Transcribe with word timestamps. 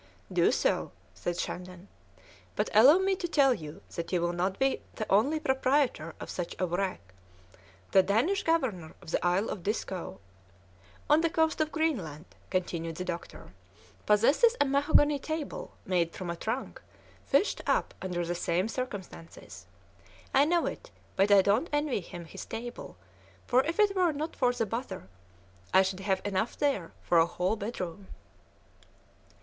"Do 0.33 0.51
so," 0.51 0.91
said 1.13 1.37
Shandon, 1.37 1.87
"but 2.55 2.71
allow 2.73 2.97
me 2.97 3.15
to 3.17 3.27
tell 3.27 3.53
you 3.53 3.83
that 3.95 4.11
you 4.11 4.19
will 4.19 4.33
not 4.33 4.57
be 4.57 4.81
the 4.95 5.05
only 5.11 5.39
proprietor 5.39 6.15
of 6.19 6.31
such 6.31 6.55
a 6.57 6.65
wreck. 6.65 7.13
The 7.91 8.01
Danish 8.01 8.41
governor 8.41 8.95
of 8.99 9.11
the 9.11 9.23
Isle 9.23 9.47
of 9.49 9.61
Disko" 9.61 10.19
"On 11.11 11.21
the 11.21 11.29
coast 11.29 11.61
of 11.61 11.71
Greenland," 11.71 12.25
continued 12.49 12.95
the 12.95 13.05
doctor, 13.05 13.53
"possesses 14.07 14.55
a 14.59 14.65
mahogany 14.65 15.19
table 15.19 15.77
made 15.85 16.15
from 16.15 16.31
a 16.31 16.35
trunk 16.35 16.81
fished 17.27 17.61
up 17.67 17.93
under 18.01 18.25
the 18.25 18.33
same 18.33 18.67
circumstances. 18.67 19.67
I 20.33 20.45
know 20.45 20.65
it, 20.65 20.89
but 21.15 21.29
I 21.29 21.43
don't 21.43 21.69
envy 21.71 21.99
him 22.01 22.25
his 22.25 22.43
table, 22.43 22.97
for 23.45 23.63
if 23.65 23.77
it 23.79 23.95
were 23.95 24.11
not 24.13 24.35
for 24.35 24.51
the 24.51 24.65
bother, 24.65 25.09
I 25.71 25.83
should 25.83 25.99
have 25.99 26.23
enough 26.25 26.57
there 26.57 26.91
for 27.03 27.19
a 27.19 27.27
whole 27.27 27.55
bedroom." 27.55 28.07